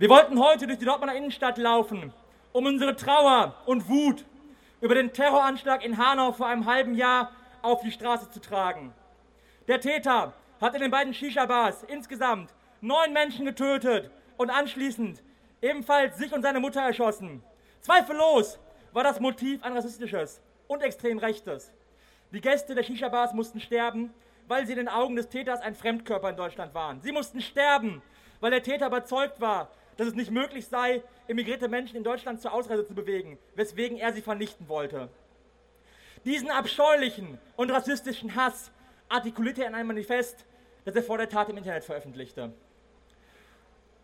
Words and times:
Wir 0.00 0.08
wollten 0.10 0.38
heute 0.38 0.68
durch 0.68 0.78
die 0.78 0.84
Dortmunder 0.84 1.16
Innenstadt 1.16 1.58
laufen, 1.58 2.12
um 2.52 2.66
unsere 2.66 2.94
Trauer 2.94 3.56
und 3.66 3.88
Wut 3.88 4.24
über 4.80 4.94
den 4.94 5.12
Terroranschlag 5.12 5.84
in 5.84 5.98
Hanau 5.98 6.30
vor 6.30 6.46
einem 6.46 6.66
halben 6.66 6.94
Jahr 6.94 7.32
auf 7.62 7.80
die 7.82 7.90
Straße 7.90 8.30
zu 8.30 8.40
tragen. 8.40 8.94
Der 9.66 9.80
Täter 9.80 10.34
hat 10.60 10.74
in 10.76 10.82
den 10.82 10.92
beiden 10.92 11.12
Shisha-Bars 11.12 11.82
insgesamt 11.82 12.54
neun 12.80 13.12
Menschen 13.12 13.44
getötet 13.44 14.12
und 14.36 14.50
anschließend 14.50 15.20
ebenfalls 15.62 16.16
sich 16.16 16.32
und 16.32 16.42
seine 16.42 16.60
Mutter 16.60 16.80
erschossen. 16.80 17.42
Zweifellos 17.80 18.60
war 18.92 19.02
das 19.02 19.18
Motiv 19.18 19.64
ein 19.64 19.72
rassistisches 19.72 20.40
und 20.68 20.80
extrem 20.80 21.18
rechtes. 21.18 21.72
Die 22.30 22.40
Gäste 22.40 22.76
der 22.76 22.84
Shisha-Bars 22.84 23.32
mussten 23.32 23.58
sterben, 23.58 24.14
weil 24.46 24.64
sie 24.64 24.74
in 24.74 24.78
den 24.78 24.88
Augen 24.88 25.16
des 25.16 25.28
Täters 25.28 25.60
ein 25.60 25.74
Fremdkörper 25.74 26.30
in 26.30 26.36
Deutschland 26.36 26.72
waren. 26.72 27.00
Sie 27.00 27.10
mussten 27.10 27.40
sterben, 27.40 28.00
weil 28.38 28.52
der 28.52 28.62
Täter 28.62 28.86
überzeugt 28.86 29.40
war, 29.40 29.72
dass 29.98 30.06
es 30.06 30.14
nicht 30.14 30.30
möglich 30.30 30.66
sei, 30.68 31.02
immigrierte 31.26 31.68
Menschen 31.68 31.96
in 31.96 32.04
Deutschland 32.04 32.40
zur 32.40 32.54
Ausreise 32.54 32.86
zu 32.86 32.94
bewegen, 32.94 33.36
weswegen 33.56 33.98
er 33.98 34.12
sie 34.12 34.22
vernichten 34.22 34.68
wollte. 34.68 35.08
Diesen 36.24 36.50
abscheulichen 36.50 37.38
und 37.56 37.70
rassistischen 37.70 38.34
Hass 38.36 38.70
artikulierte 39.08 39.62
er 39.62 39.68
in 39.68 39.74
einem 39.74 39.88
Manifest, 39.88 40.46
das 40.84 40.94
er 40.94 41.02
vor 41.02 41.18
der 41.18 41.28
Tat 41.28 41.48
im 41.48 41.56
Internet 41.56 41.84
veröffentlichte. 41.84 42.52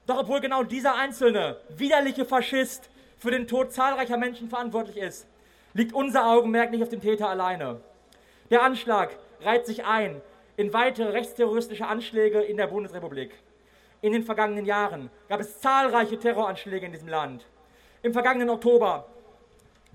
Doch 0.06 0.18
obwohl 0.18 0.40
genau 0.40 0.64
dieser 0.64 0.96
einzelne, 0.96 1.58
widerliche 1.68 2.24
Faschist 2.24 2.90
für 3.16 3.30
den 3.30 3.46
Tod 3.46 3.72
zahlreicher 3.72 4.16
Menschen 4.16 4.48
verantwortlich 4.48 4.96
ist, 4.96 5.28
liegt 5.74 5.92
unser 5.92 6.26
Augenmerk 6.26 6.72
nicht 6.72 6.82
auf 6.82 6.88
dem 6.88 7.00
Täter 7.00 7.28
alleine. 7.28 7.80
Der 8.50 8.62
Anschlag 8.62 9.16
reiht 9.42 9.64
sich 9.64 9.84
ein 9.84 10.20
in 10.56 10.72
weitere 10.72 11.10
rechtsterroristische 11.10 11.86
Anschläge 11.86 12.40
in 12.40 12.56
der 12.56 12.66
Bundesrepublik. 12.66 13.32
In 14.04 14.12
den 14.12 14.22
vergangenen 14.22 14.66
Jahren 14.66 15.08
gab 15.30 15.40
es 15.40 15.62
zahlreiche 15.62 16.18
Terroranschläge 16.18 16.84
in 16.84 16.92
diesem 16.92 17.08
Land. 17.08 17.46
Im 18.02 18.12
vergangenen 18.12 18.50
Oktober 18.50 19.06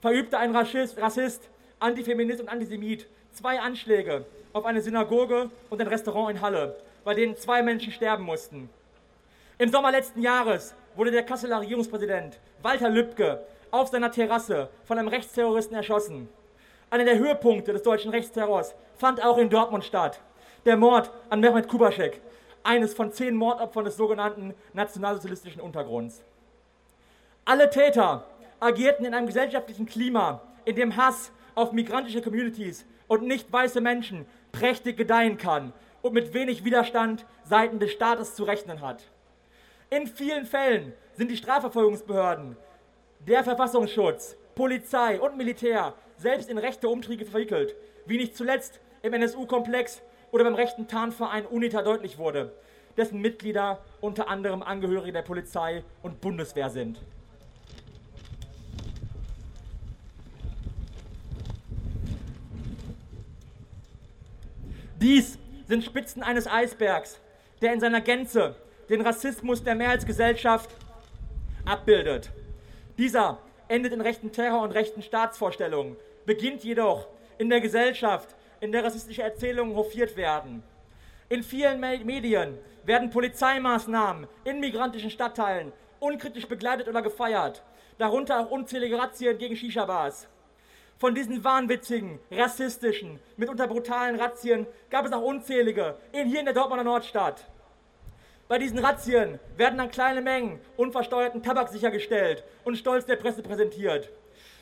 verübte 0.01 0.39
ein 0.39 0.55
Rassist, 0.55 0.99
Rassist 0.99 1.47
Antifeminist 1.77 2.41
und 2.41 2.49
Antisemit 2.49 3.05
zwei 3.31 3.59
Anschläge 3.59 4.25
auf 4.51 4.65
eine 4.65 4.81
Synagoge 4.81 5.51
und 5.69 5.79
ein 5.79 5.85
Restaurant 5.85 6.31
in 6.31 6.41
Halle, 6.41 6.75
bei 7.03 7.13
denen 7.13 7.37
zwei 7.37 7.61
Menschen 7.61 7.93
sterben 7.93 8.23
mussten. 8.23 8.71
Im 9.59 9.69
Sommer 9.69 9.91
letzten 9.91 10.23
Jahres 10.23 10.73
wurde 10.95 11.11
der 11.11 11.21
Kasseler 11.21 11.61
Regierungspräsident 11.61 12.39
Walter 12.63 12.89
Lübcke 12.89 13.43
auf 13.69 13.89
seiner 13.89 14.11
Terrasse 14.11 14.69
von 14.85 14.97
einem 14.97 15.09
Rechtsterroristen 15.09 15.77
erschossen. 15.77 16.27
Einer 16.89 17.05
der 17.05 17.19
Höhepunkte 17.19 17.73
des 17.73 17.83
deutschen 17.83 18.09
Rechtsterrors 18.09 18.73
fand 18.97 19.23
auch 19.23 19.37
in 19.37 19.51
Dortmund 19.51 19.85
statt. 19.85 20.19
Der 20.65 20.77
Mord 20.77 21.11
an 21.29 21.41
Mehmet 21.41 21.67
Kubaschek, 21.67 22.19
eines 22.63 22.93
von 22.93 23.11
zehn 23.11 23.35
Mordopfern 23.35 23.85
des 23.85 23.97
sogenannten 23.97 24.53
nationalsozialistischen 24.73 25.61
Untergrunds. 25.61 26.23
Alle 27.45 27.69
Täter 27.69 28.25
agierten 28.59 29.05
in 29.05 29.13
einem 29.13 29.27
gesellschaftlichen 29.27 29.85
Klima, 29.85 30.41
in 30.65 30.75
dem 30.75 30.95
Hass 30.95 31.31
auf 31.55 31.71
migrantische 31.71 32.21
Communities 32.21 32.85
und 33.07 33.23
nicht 33.23 33.51
weiße 33.51 33.81
Menschen 33.81 34.25
prächtig 34.51 34.97
gedeihen 34.97 35.37
kann 35.37 35.73
und 36.01 36.13
mit 36.13 36.33
wenig 36.33 36.63
Widerstand 36.63 37.25
seitens 37.43 37.79
des 37.79 37.91
Staates 37.91 38.35
zu 38.35 38.43
rechnen 38.43 38.81
hat. 38.81 39.03
In 39.89 40.07
vielen 40.07 40.45
Fällen 40.45 40.93
sind 41.13 41.31
die 41.31 41.37
Strafverfolgungsbehörden, 41.37 42.55
der 43.27 43.43
Verfassungsschutz, 43.43 44.37
Polizei 44.55 45.19
und 45.19 45.37
Militär 45.37 45.93
selbst 46.17 46.49
in 46.49 46.57
rechte 46.57 46.87
Umtriebe 46.87 47.25
verwickelt, 47.25 47.75
wie 48.05 48.17
nicht 48.17 48.37
zuletzt 48.37 48.79
im 49.01 49.13
NSU-Komplex 49.13 50.01
oder 50.31 50.43
beim 50.43 50.55
rechten 50.55 50.87
Tarnverein 50.87 51.45
UNITA 51.45 51.81
deutlich 51.81 52.17
wurde, 52.17 52.53
dessen 52.97 53.21
Mitglieder 53.21 53.79
unter 54.01 54.27
anderem 54.27 54.61
Angehörige 54.61 55.13
der 55.13 55.21
Polizei 55.21 55.83
und 56.01 56.21
Bundeswehr 56.21 56.69
sind. 56.69 56.99
Dies 65.01 65.37
sind 65.67 65.85
Spitzen 65.85 66.23
eines 66.23 66.45
Eisbergs, 66.45 67.19
der 67.61 67.73
in 67.73 67.79
seiner 67.79 68.01
Gänze 68.01 68.55
den 68.89 69.01
Rassismus 69.01 69.63
der 69.63 69.75
Mehrheitsgesellschaft 69.75 70.69
abbildet. 71.63 72.31
Dieser 72.97 73.39
endet 73.69 73.93
in 73.93 74.01
rechten 74.01 74.31
Terror 74.33 74.61
und 74.63 74.71
rechten 74.71 75.01
Staatsvorstellungen, 75.01 75.95
beginnt 76.25 76.63
jedoch 76.65 77.07
in 77.37 77.49
der 77.49 77.61
Gesellschaft, 77.61 78.35
in 78.61 78.71
der 78.71 78.83
rassistische 78.83 79.23
Erzählungen 79.23 79.75
hofiert 79.75 80.15
werden. 80.17 80.63
In 81.29 81.43
vielen 81.43 81.79
Medien 81.79 82.57
werden 82.83 83.09
Polizeimaßnahmen 83.09 84.27
in 84.45 84.59
migrantischen 84.59 85.11
Stadtteilen 85.11 85.71
unkritisch 85.99 86.47
begleitet 86.47 86.87
oder 86.87 87.01
gefeiert, 87.01 87.63
darunter 87.97 88.39
auch 88.39 88.51
unzählige 88.51 88.97
Razzien 88.97 89.37
gegen 89.37 89.55
Shisha-Bars. 89.55 90.27
Von 90.97 91.15
diesen 91.15 91.43
wahnwitzigen, 91.43 92.19
rassistischen, 92.31 93.19
mitunter 93.37 93.67
brutalen 93.67 94.19
Razzien 94.19 94.67
gab 94.89 95.05
es 95.05 95.13
auch 95.13 95.21
unzählige 95.21 95.97
in, 96.11 96.27
hier 96.27 96.39
in 96.39 96.45
der 96.45 96.53
Dortmunder 96.53 96.83
Nordstadt. 96.83 97.45
Bei 98.49 98.57
diesen 98.57 98.79
Razzien 98.79 99.39
werden 99.55 99.77
dann 99.77 99.91
kleine 99.91 100.21
Mengen 100.21 100.59
unversteuerten 100.75 101.43
Tabak 101.43 101.69
sichergestellt 101.69 102.43
und 102.63 102.77
stolz 102.77 103.05
der 103.05 103.15
Presse 103.15 103.43
präsentiert. 103.43 104.09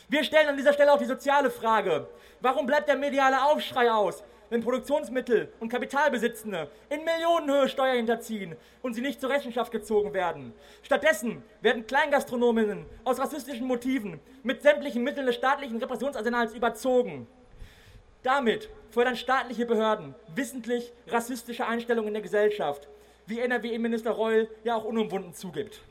Wir 0.09 0.23
stellen 0.23 0.47
an 0.47 0.55
dieser 0.55 0.71
Stelle 0.71 0.93
auch 0.93 0.99
die 0.99 1.05
soziale 1.05 1.49
Frage. 1.49 2.07
Warum 2.39 2.65
bleibt 2.65 2.87
der 2.87 2.95
mediale 2.95 3.43
Aufschrei 3.43 3.91
aus, 3.91 4.23
wenn 4.49 4.63
Produktionsmittel 4.63 5.51
und 5.59 5.67
Kapitalbesitzende 5.67 6.69
in 6.89 7.03
Millionenhöhe 7.03 7.67
Steuer 7.67 7.95
hinterziehen 7.95 8.55
und 8.81 8.93
sie 8.93 9.01
nicht 9.01 9.19
zur 9.19 9.29
Rechenschaft 9.29 9.69
gezogen 9.69 10.13
werden. 10.13 10.53
Stattdessen 10.81 11.43
werden 11.59 11.85
Kleingastronominnen 11.85 12.85
aus 13.03 13.19
rassistischen 13.19 13.67
Motiven 13.67 14.21
mit 14.43 14.61
sämtlichen 14.61 15.03
Mitteln 15.03 15.25
des 15.25 15.35
staatlichen 15.35 15.77
Repressionsarsenals 15.77 16.53
überzogen. 16.53 17.27
Damit 18.23 18.69
fördern 18.91 19.17
staatliche 19.17 19.65
Behörden 19.65 20.15
wissentlich 20.33 20.93
rassistische 21.07 21.65
Einstellungen 21.65 22.07
in 22.07 22.13
der 22.13 22.23
Gesellschaft, 22.23 22.87
wie 23.25 23.41
NRW-Innenminister 23.41 24.11
Reul 24.11 24.49
ja 24.63 24.75
auch 24.75 24.85
unumwunden 24.85 25.33
zugibt. 25.33 25.81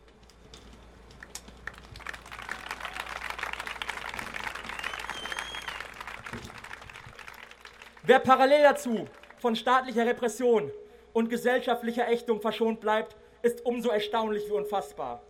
Wer 8.06 8.20
parallel 8.20 8.62
dazu 8.62 9.08
von 9.38 9.56
staatlicher 9.56 10.06
Repression 10.06 10.70
und 11.12 11.28
gesellschaftlicher 11.28 12.08
Ächtung 12.08 12.40
verschont 12.40 12.80
bleibt, 12.80 13.16
ist 13.42 13.66
umso 13.66 13.88
erstaunlich 13.88 14.46
wie 14.46 14.52
unfassbar. 14.52 15.24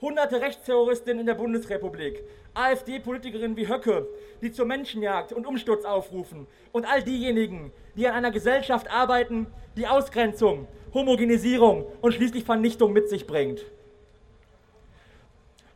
Hunderte 0.00 0.40
Rechtsterroristinnen 0.40 1.20
in 1.20 1.26
der 1.26 1.34
Bundesrepublik, 1.34 2.22
AfD-Politikerinnen 2.54 3.56
wie 3.56 3.66
Höcke, 3.66 4.06
die 4.40 4.52
zur 4.52 4.66
Menschenjagd 4.66 5.32
und 5.32 5.48
Umsturz 5.48 5.84
aufrufen 5.84 6.46
und 6.70 6.84
all 6.84 7.02
diejenigen, 7.02 7.72
die 7.96 8.06
an 8.06 8.14
einer 8.14 8.30
Gesellschaft 8.30 8.88
arbeiten, 8.88 9.48
die 9.76 9.88
Ausgrenzung, 9.88 10.68
Homogenisierung 10.94 11.86
und 12.02 12.14
schließlich 12.14 12.44
Vernichtung 12.44 12.92
mit 12.92 13.08
sich 13.08 13.26
bringt. 13.26 13.64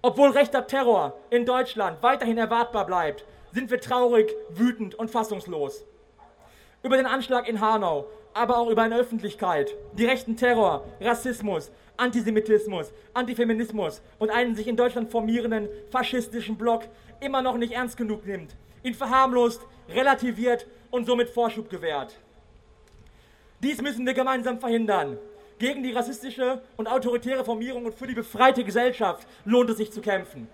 Obwohl 0.01 0.31
rechter 0.31 0.65
Terror 0.69 1.19
in 1.31 1.45
Deutschland 1.45 2.01
weiterhin 2.05 2.39
erwartbar 2.39 2.87
bleibt, 2.87 3.25
sind 3.53 3.69
wir 3.69 3.81
traurig, 3.81 4.33
wütend 4.51 4.95
und 4.95 5.11
fassungslos 5.11 5.87
über 6.83 6.97
den 6.97 7.07
Anschlag 7.07 7.49
in 7.49 7.61
Hanau, 7.61 8.07
aber 8.33 8.59
auch 8.59 8.69
über 8.69 8.83
eine 8.83 8.97
Öffentlichkeit, 8.97 9.77
die 9.93 10.07
rechten 10.07 10.37
Terror, 10.37 10.85
Rassismus, 11.01 11.71
Antisemitismus, 11.97 12.93
Antifeminismus 13.13 14.01
und 14.19 14.31
einen 14.31 14.55
sich 14.55 14.67
in 14.67 14.77
Deutschland 14.77 15.11
formierenden 15.11 15.69
faschistischen 15.91 16.57
Block 16.57 16.85
immer 17.21 17.43
noch 17.43 17.57
nicht 17.57 17.73
ernst 17.73 17.97
genug 17.97 18.27
nimmt, 18.27 18.57
ihn 18.83 18.95
verharmlost, 18.95 19.61
relativiert 19.89 20.67
und 20.91 21.07
somit 21.07 21.29
Vorschub 21.29 21.69
gewährt. 21.69 22.19
Dies 23.63 23.83
müssen 23.83 24.07
wir 24.07 24.15
gemeinsam 24.15 24.59
verhindern. 24.59 25.19
Gegen 25.59 25.83
die 25.83 25.93
rassistische 25.93 26.63
und 26.79 26.89
autoritäre 26.89 27.45
Formierung 27.45 27.85
und 27.85 27.95
für 27.95 28.07
die 28.07 28.15
befreite 28.15 28.65
Gesellschaft 28.65 29.29
lohnt 29.45 29.69
es 29.69 29.77
sich 29.77 29.93
zu 29.93 30.01
kämpfen. 30.01 30.49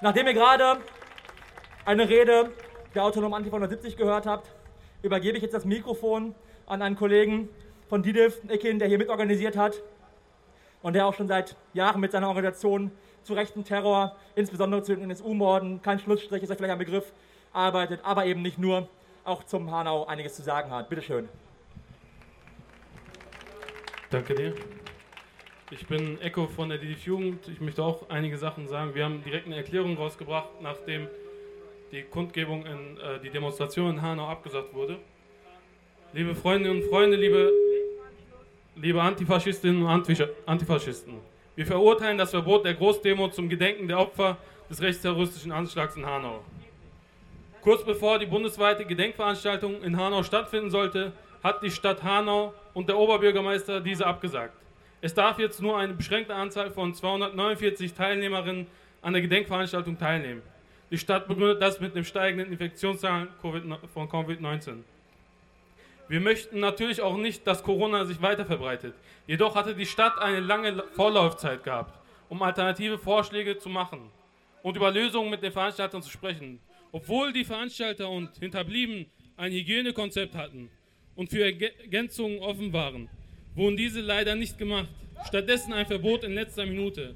Nachdem 0.00 0.28
ihr 0.28 0.34
gerade 0.34 0.80
eine 1.84 2.08
Rede 2.08 2.52
der 2.94 3.04
Autonomen 3.04 3.34
Antifa 3.34 3.56
170 3.56 3.96
gehört 3.96 4.26
habt, 4.26 4.48
übergebe 5.02 5.36
ich 5.36 5.42
jetzt 5.42 5.54
das 5.54 5.64
Mikrofon 5.64 6.34
an 6.66 6.82
einen 6.82 6.94
Kollegen 6.94 7.48
von 7.88 8.02
DIDIF, 8.02 8.40
Ekin, 8.48 8.78
der 8.78 8.86
hier 8.86 8.98
mitorganisiert 8.98 9.56
hat 9.56 9.82
und 10.82 10.92
der 10.92 11.06
auch 11.06 11.14
schon 11.14 11.26
seit 11.26 11.56
Jahren 11.72 12.00
mit 12.00 12.12
seiner 12.12 12.28
Organisation 12.28 12.92
zu 13.24 13.34
rechten 13.34 13.64
Terror, 13.64 14.14
insbesondere 14.36 14.82
zu 14.84 14.94
den 14.94 15.10
NSU-Morden, 15.10 15.82
kein 15.82 15.98
Schlussstrich 15.98 16.44
ist 16.44 16.48
ja 16.48 16.54
vielleicht 16.54 16.72
ein 16.72 16.78
Begriff, 16.78 17.12
arbeitet, 17.52 18.00
aber 18.04 18.24
eben 18.26 18.42
nicht 18.42 18.58
nur, 18.58 18.88
auch 19.24 19.42
zum 19.44 19.70
Hanau 19.70 20.06
einiges 20.06 20.34
zu 20.34 20.42
sagen 20.42 20.70
hat. 20.70 20.88
Bitte 20.88 21.02
schön. 21.02 21.28
Danke 24.10 24.34
dir. 24.34 24.54
Ich 25.70 25.86
bin 25.86 26.18
Echo 26.22 26.46
von 26.46 26.70
der 26.70 26.78
DDF 26.78 27.04
Jugend. 27.04 27.46
Ich 27.46 27.60
möchte 27.60 27.82
auch 27.82 28.08
einige 28.08 28.38
Sachen 28.38 28.66
sagen. 28.66 28.94
Wir 28.94 29.04
haben 29.04 29.22
direkt 29.22 29.44
eine 29.44 29.56
Erklärung 29.56 29.98
rausgebracht, 29.98 30.48
nachdem 30.62 31.08
die 31.92 32.04
Kundgebung 32.04 32.64
in 32.64 32.96
äh, 32.96 33.20
die 33.22 33.28
Demonstration 33.28 33.90
in 33.90 34.00
Hanau 34.00 34.28
abgesagt 34.28 34.72
wurde. 34.72 34.98
Liebe 36.14 36.34
Freundinnen 36.34 36.80
und 36.80 36.88
Freunde, 36.88 37.18
liebe, 37.18 37.52
liebe 38.76 39.02
Antifaschistinnen 39.02 39.82
und 39.82 40.20
Antifaschisten, 40.46 41.14
wir 41.54 41.66
verurteilen 41.66 42.16
das 42.16 42.30
Verbot 42.30 42.64
der 42.64 42.72
Großdemo 42.72 43.28
zum 43.28 43.50
Gedenken 43.50 43.88
der 43.88 43.98
Opfer 43.98 44.38
des 44.70 44.80
rechtsterroristischen 44.80 45.52
Anschlags 45.52 45.96
in 45.96 46.06
Hanau. 46.06 46.42
Kurz 47.60 47.84
bevor 47.84 48.18
die 48.18 48.26
bundesweite 48.26 48.86
Gedenkveranstaltung 48.86 49.82
in 49.82 49.98
Hanau 49.98 50.22
stattfinden 50.22 50.70
sollte, 50.70 51.12
hat 51.42 51.62
die 51.62 51.70
Stadt 51.70 52.02
Hanau 52.02 52.54
und 52.72 52.88
der 52.88 52.96
Oberbürgermeister 52.96 53.82
diese 53.82 54.06
abgesagt. 54.06 54.54
Es 55.00 55.14
darf 55.14 55.38
jetzt 55.38 55.62
nur 55.62 55.78
eine 55.78 55.94
beschränkte 55.94 56.34
Anzahl 56.34 56.70
von 56.70 56.92
249 56.92 57.94
Teilnehmerinnen 57.94 58.66
an 59.00 59.12
der 59.12 59.22
Gedenkveranstaltung 59.22 59.96
teilnehmen. 59.96 60.42
Die 60.90 60.98
Stadt 60.98 61.28
begründet 61.28 61.62
das 61.62 61.80
mit 61.80 61.94
den 61.94 62.04
steigenden 62.04 62.50
Infektionszahlen 62.50 63.28
von 63.40 64.08
Covid-19. 64.08 64.82
Wir 66.08 66.20
möchten 66.20 66.58
natürlich 66.58 67.00
auch 67.00 67.16
nicht, 67.16 67.46
dass 67.46 67.62
Corona 67.62 68.06
sich 68.06 68.20
weiter 68.22 68.44
verbreitet. 68.44 68.94
Jedoch 69.26 69.54
hatte 69.54 69.74
die 69.74 69.86
Stadt 69.86 70.18
eine 70.18 70.40
lange 70.40 70.82
Vorlaufzeit 70.94 71.62
gehabt, 71.62 72.00
um 72.28 72.42
alternative 72.42 72.98
Vorschläge 72.98 73.58
zu 73.58 73.68
machen 73.68 74.10
und 74.62 74.76
über 74.76 74.90
Lösungen 74.90 75.30
mit 75.30 75.42
den 75.42 75.52
Veranstaltern 75.52 76.02
zu 76.02 76.10
sprechen. 76.10 76.58
Obwohl 76.90 77.32
die 77.32 77.44
Veranstalter 77.44 78.08
und 78.08 78.34
Hinterblieben 78.38 79.06
ein 79.36 79.52
Hygienekonzept 79.52 80.34
hatten 80.34 80.70
und 81.14 81.30
für 81.30 81.44
Ergänzungen 81.44 82.40
offen 82.40 82.72
waren, 82.72 83.10
wurden 83.54 83.76
diese 83.76 84.00
leider 84.00 84.34
nicht 84.34 84.58
gemacht. 84.58 84.88
Stattdessen 85.26 85.72
ein 85.72 85.86
Verbot 85.86 86.24
in 86.24 86.34
letzter 86.34 86.66
Minute. 86.66 87.14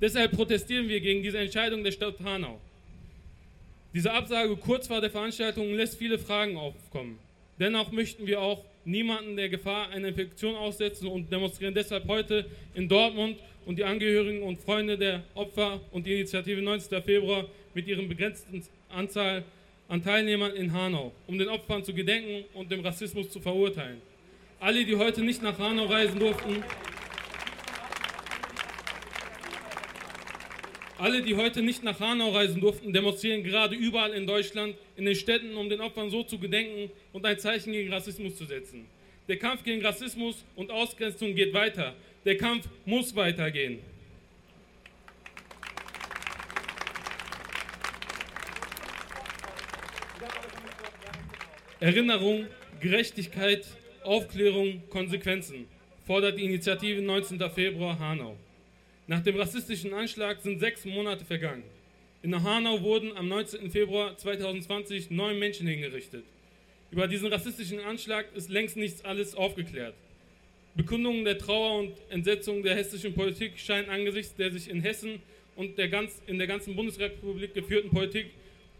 Deshalb 0.00 0.32
protestieren 0.32 0.88
wir 0.88 1.00
gegen 1.00 1.22
diese 1.22 1.38
Entscheidung 1.38 1.84
der 1.84 1.92
Stadt 1.92 2.18
Hanau. 2.24 2.60
Diese 3.94 4.12
Absage 4.12 4.56
kurz 4.56 4.86
vor 4.86 5.00
der 5.00 5.10
Veranstaltung 5.10 5.74
lässt 5.74 5.98
viele 5.98 6.18
Fragen 6.18 6.56
aufkommen. 6.56 7.18
Dennoch 7.58 7.92
möchten 7.92 8.26
wir 8.26 8.40
auch 8.40 8.64
niemanden 8.84 9.36
der 9.36 9.48
Gefahr 9.48 9.90
einer 9.90 10.08
Infektion 10.08 10.56
aussetzen 10.56 11.06
und 11.06 11.30
demonstrieren 11.30 11.74
deshalb 11.74 12.08
heute 12.08 12.46
in 12.74 12.88
Dortmund 12.88 13.38
und 13.66 13.78
die 13.78 13.84
Angehörigen 13.84 14.42
und 14.42 14.58
Freunde 14.58 14.98
der 14.98 15.22
Opfer 15.34 15.80
und 15.92 16.06
die 16.06 16.14
Initiative 16.14 16.60
19. 16.60 17.02
Februar 17.02 17.46
mit 17.74 17.86
ihren 17.86 18.08
begrenzten 18.08 18.62
Anzahl 18.88 19.44
an 19.88 20.02
Teilnehmern 20.02 20.52
in 20.54 20.72
Hanau, 20.72 21.12
um 21.26 21.38
den 21.38 21.48
Opfern 21.48 21.84
zu 21.84 21.92
gedenken 21.92 22.44
und 22.54 22.70
dem 22.70 22.80
Rassismus 22.80 23.30
zu 23.30 23.40
verurteilen. 23.40 24.00
Alle, 24.62 24.84
die 24.84 24.94
heute 24.94 25.22
nicht 25.22 25.42
nach 25.42 25.58
Hanau 25.58 25.86
reisen 25.86 26.20
durften, 26.20 26.62
Alle, 30.98 31.20
die 31.20 31.34
heute 31.34 31.62
nicht 31.62 31.82
nach 31.82 31.98
Hanau 31.98 32.30
reisen 32.30 32.60
durften, 32.60 32.92
demonstrieren 32.92 33.42
gerade 33.42 33.74
überall 33.74 34.12
in 34.12 34.24
Deutschland, 34.24 34.76
in 34.96 35.04
den 35.04 35.16
Städten, 35.16 35.56
um 35.56 35.68
den 35.68 35.80
Opfern 35.80 36.10
so 36.10 36.22
zu 36.22 36.38
gedenken 36.38 36.92
und 37.12 37.26
ein 37.26 37.40
Zeichen 37.40 37.72
gegen 37.72 37.92
Rassismus 37.92 38.36
zu 38.36 38.44
setzen. 38.44 38.86
Der 39.26 39.36
Kampf 39.36 39.64
gegen 39.64 39.84
Rassismus 39.84 40.44
und 40.54 40.70
Ausgrenzung 40.70 41.34
geht 41.34 41.52
weiter. 41.52 41.96
Der 42.24 42.36
Kampf 42.36 42.68
muss 42.84 43.16
weitergehen. 43.16 43.80
Erinnerung, 51.80 52.46
Gerechtigkeit, 52.78 53.66
Aufklärung, 54.04 54.82
Konsequenzen 54.88 55.66
fordert 56.06 56.38
die 56.38 56.44
Initiative 56.44 57.00
19. 57.00 57.38
Februar 57.50 57.98
Hanau. 57.98 58.36
Nach 59.06 59.22
dem 59.22 59.36
rassistischen 59.36 59.94
Anschlag 59.94 60.40
sind 60.40 60.58
sechs 60.58 60.84
Monate 60.84 61.24
vergangen. 61.24 61.64
In 62.22 62.42
Hanau 62.42 62.80
wurden 62.82 63.16
am 63.16 63.28
19. 63.28 63.70
Februar 63.70 64.16
2020 64.16 65.10
neun 65.10 65.38
Menschen 65.38 65.66
hingerichtet. 65.66 66.24
Über 66.90 67.08
diesen 67.08 67.32
rassistischen 67.32 67.80
Anschlag 67.80 68.26
ist 68.34 68.50
längst 68.50 68.76
nichts 68.76 69.04
alles 69.04 69.34
aufgeklärt. 69.34 69.94
Bekundungen 70.74 71.24
der 71.24 71.38
Trauer 71.38 71.80
und 71.80 71.92
Entsetzung 72.10 72.62
der 72.62 72.74
hessischen 72.76 73.14
Politik 73.14 73.58
scheinen 73.58 73.90
angesichts 73.90 74.34
der 74.36 74.52
sich 74.52 74.70
in 74.70 74.80
Hessen 74.80 75.20
und 75.56 75.78
der 75.78 75.88
ganz, 75.88 76.22
in 76.26 76.38
der 76.38 76.46
ganzen 76.46 76.76
Bundesrepublik 76.76 77.54
geführten 77.54 77.90
Politik 77.90 78.30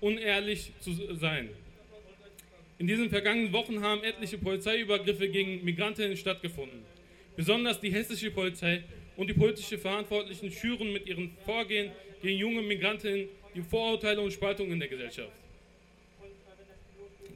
unehrlich 0.01 0.73
zu 0.81 0.93
sein. 1.15 1.51
In 2.83 2.89
diesen 2.89 3.11
vergangenen 3.11 3.53
Wochen 3.53 3.81
haben 3.81 4.03
etliche 4.03 4.39
Polizeiübergriffe 4.39 5.29
gegen 5.29 5.65
Migrantinnen 5.65 6.17
stattgefunden. 6.17 6.83
Besonders 7.37 7.79
die 7.79 7.93
hessische 7.93 8.33
Polizei 8.33 8.83
und 9.17 9.31
die 9.31 9.35
politischen 9.35 9.79
Verantwortlichen 9.79 10.51
schüren 10.51 10.93
mit 10.93 11.07
ihrem 11.07 11.31
Vorgehen 11.45 11.93
gegen 12.21 12.41
junge 12.41 12.61
Migrantinnen 12.61 13.29
die 13.55 13.63
Vorurteile 13.63 14.21
und 14.21 14.33
Spaltung 14.33 14.73
in 14.73 14.81
der 14.81 14.89
Gesellschaft. 14.89 15.31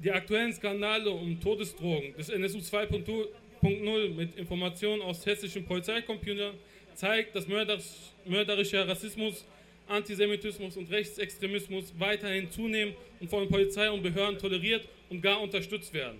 Die 0.02 0.10
aktuellen 0.10 0.52
Skandale 0.52 1.10
um 1.10 1.40
Todesdrogen 1.40 2.16
des 2.16 2.28
NSU 2.28 2.58
2.0 2.58 4.14
mit 4.16 4.36
Informationen 4.36 5.00
aus 5.00 5.24
hessischen 5.24 5.64
Polizeicomputern 5.64 6.54
zeigt, 6.96 7.36
dass 7.36 7.46
mörderischer 7.46 8.88
Rassismus, 8.88 9.44
Antisemitismus 9.86 10.76
und 10.76 10.90
Rechtsextremismus 10.90 11.94
weiterhin 11.96 12.50
zunehmen 12.50 12.96
und 13.20 13.30
von 13.30 13.48
Polizei 13.48 13.88
und 13.88 14.02
Behörden 14.02 14.40
toleriert 14.40 14.88
und 15.10 15.20
gar 15.22 15.40
unterstützt 15.40 15.92
werden. 15.92 16.18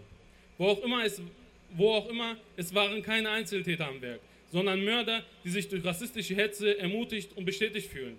Wo 0.59 0.69
auch 0.69 0.83
immer 0.83 1.05
es, 1.05 1.21
wo 1.77 1.91
auch 1.91 2.09
immer, 2.09 2.37
es 2.57 2.75
waren 2.75 3.03
keine 3.03 3.31
Einzeltäter 3.31 3.89
am 3.89 4.01
Werk 4.01 4.21
sondern 4.51 4.85
Mörder, 4.85 5.23
die 5.45 5.51
sich 5.51 5.69
durch 5.69 5.85
rassistische 5.85 6.35
Hetze 6.35 6.79
ermutigt 6.79 7.37
und 7.37 7.45
bestätigt 7.45 7.91
fühlen. 7.91 8.17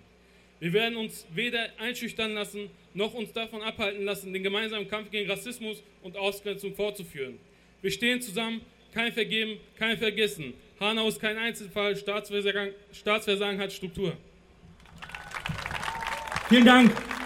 Wir 0.60 0.72
werden 0.72 0.96
uns 0.96 1.26
weder 1.34 1.68
einschüchtern 1.78 2.34
lassen, 2.34 2.70
noch 2.94 3.14
uns 3.14 3.32
davon 3.32 3.62
abhalten 3.62 4.04
lassen, 4.04 4.32
den 4.32 4.42
gemeinsamen 4.42 4.88
Kampf 4.88 5.10
gegen 5.10 5.30
Rassismus 5.30 5.82
und 6.02 6.16
Ausgrenzung 6.16 6.74
fortzuführen. 6.74 7.38
Wir 7.80 7.90
stehen 7.90 8.20
zusammen, 8.20 8.60
kein 8.92 9.12
Vergeben, 9.12 9.58
kein 9.78 9.96
Vergessen. 9.96 10.54
Hanau 10.80 11.08
ist 11.08 11.20
kein 11.20 11.36
Einzelfall, 11.36 11.96
Staatsversagen, 11.96 12.70
Staatsversagen 12.92 13.60
hat 13.60 13.72
Struktur. 13.72 14.16
Vielen 16.48 16.64
Dank. 16.64 17.17